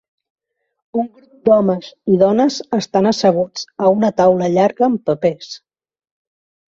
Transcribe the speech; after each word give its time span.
Un 0.99 1.09
grup 1.17 1.49
d'homes 1.49 1.89
i 2.13 2.15
dones 2.21 2.57
estan 2.77 3.09
asseguts 3.09 3.67
a 3.83 3.91
una 3.99 4.09
taula 4.23 4.49
llarga 4.55 4.87
amb 4.89 5.03
papers 5.11 5.51